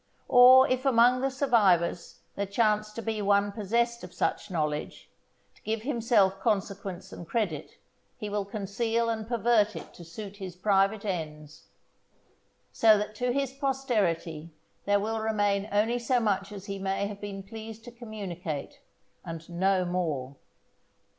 [0.29, 5.11] Or if among the survivors there chance to be one possessed of such knowledge,
[5.53, 7.77] to give himself consequence and credit,
[8.17, 11.67] he will conceal and pervert it to suit his private ends,
[12.71, 14.49] so that to his posterity
[14.85, 18.79] there will remain only so much as he may have been pleased to communicate,
[19.23, 20.35] and no more.